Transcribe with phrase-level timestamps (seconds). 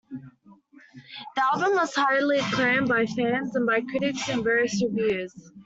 [1.35, 5.31] The album was highly acclaimed by fans and by critics in various reviews.